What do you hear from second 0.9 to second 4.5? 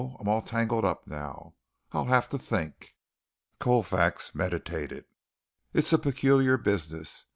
now. I'll have to think." Colfax